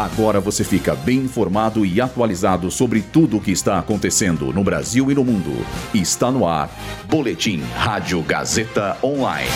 [0.00, 5.10] Agora você fica bem informado e atualizado sobre tudo o que está acontecendo no Brasil
[5.10, 5.54] e no mundo.
[5.92, 6.70] Está no ar.
[7.04, 9.50] Boletim Rádio Gazeta Online.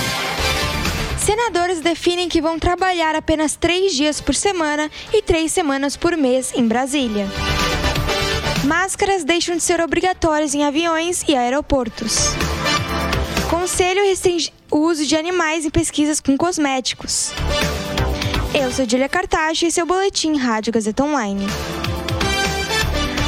[1.18, 6.52] Senadores definem que vão trabalhar apenas três dias por semana e três semanas por mês
[6.54, 7.26] em Brasília.
[8.64, 12.34] Máscaras deixam de ser obrigatórias em aviões e aeroportos.
[13.48, 17.32] Conselho restringe o uso de animais em pesquisas com cosméticos.
[18.56, 21.44] Eu sou Julia Cartacho e é o Boletim Rádio Gazeta Online.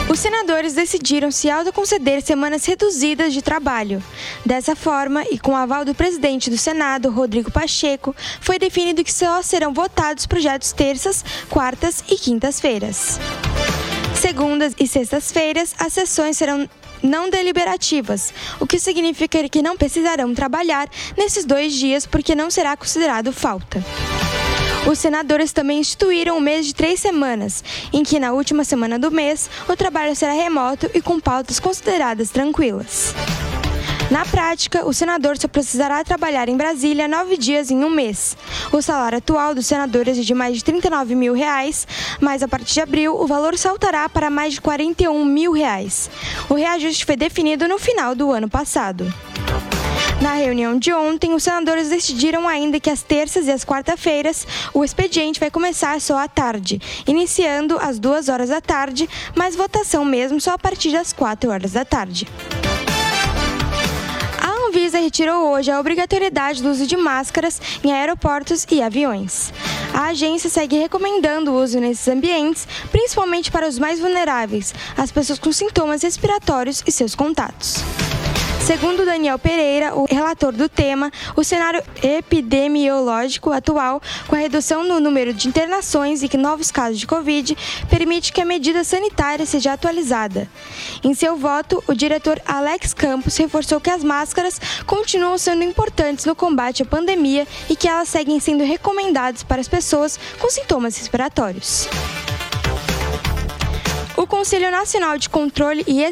[0.09, 4.01] Os senadores decidiram se autoconceder semanas reduzidas de trabalho.
[4.45, 9.13] Dessa forma, e com o aval do presidente do Senado, Rodrigo Pacheco, foi definido que
[9.13, 13.19] só serão votados projetos terças, quartas e quintas-feiras.
[14.15, 16.71] Segundas e sextas-feiras, as sessões serão
[17.03, 22.77] não deliberativas, o que significa que não precisarão trabalhar nesses dois dias porque não será
[22.77, 23.85] considerado falta.
[24.89, 29.11] Os senadores também instituíram um mês de três semanas, em que na última semana do
[29.11, 33.13] mês o trabalho será remoto e com pautas consideradas tranquilas.
[34.11, 38.37] Na prática, o senador só precisará trabalhar em Brasília nove dias em um mês.
[38.71, 41.87] O salário atual dos senadores é de mais de 39 mil reais,
[42.21, 46.09] mas a partir de abril o valor saltará para mais de 41 mil reais.
[46.49, 49.13] O reajuste foi definido no final do ano passado.
[50.21, 54.83] Na reunião de ontem, os senadores decidiram ainda que às terças e às quarta-feiras o
[54.83, 60.41] expediente vai começar só à tarde, iniciando às duas horas da tarde, mas votação mesmo
[60.41, 62.27] só a partir das quatro horas da tarde.
[64.43, 69.53] A Anvisa retirou hoje a obrigatoriedade do uso de máscaras em aeroportos e aviões.
[69.93, 75.39] A agência segue recomendando o uso nesses ambientes, principalmente para os mais vulneráveis, as pessoas
[75.39, 77.85] com sintomas respiratórios e seus contatos.
[78.67, 84.99] Segundo Daniel Pereira, o relator do tema, o cenário epidemiológico atual, com a redução no
[84.99, 87.57] número de internações e novos casos de Covid,
[87.89, 90.49] permite que a medida sanitária seja atualizada.
[91.05, 96.35] Em seu voto, o diretor Alex Campos reforçou que as máscaras continuam sendo importantes no
[96.35, 101.89] combate à pandemia e que elas seguem sendo recomendadas para as pessoas com sintomas respiratórios.
[104.17, 106.03] O Conselho Nacional de Controle e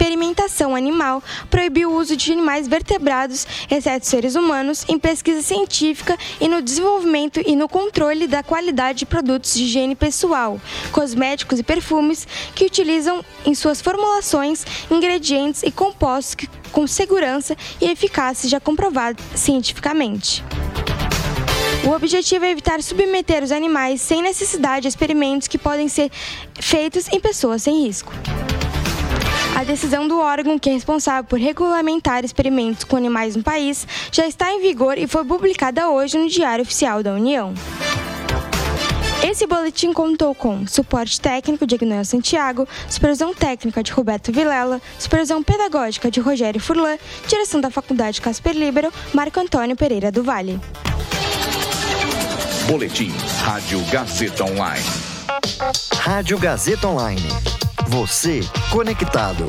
[0.00, 6.48] experimentação animal proibiu o uso de animais vertebrados, exceto seres humanos, em pesquisa científica e
[6.48, 10.58] no desenvolvimento e no controle da qualidade de produtos de higiene pessoal,
[10.90, 17.90] cosméticos e perfumes que utilizam em suas formulações ingredientes e compostos que, com segurança e
[17.90, 20.42] eficácia já comprovados cientificamente.
[21.86, 26.10] O objetivo é evitar submeter os animais sem necessidade a experimentos que podem ser
[26.58, 28.12] feitos em pessoas sem risco.
[29.60, 34.26] A decisão do órgão que é responsável por regulamentar experimentos com animais no país já
[34.26, 37.52] está em vigor e foi publicada hoje no Diário Oficial da União.
[39.22, 45.42] Esse boletim contou com suporte técnico de Ignoel Santiago, supervisão técnica de Roberto Vilela, supervisão
[45.42, 46.96] pedagógica de Rogério Furlan,
[47.28, 50.58] direção da Faculdade Casper Libero, Marco Antônio Pereira do Vale.
[52.66, 54.86] Boletim Rádio Gazeta Online.
[55.92, 57.59] Rádio Gazeta Online.
[57.90, 58.38] Você
[58.70, 59.44] conectado.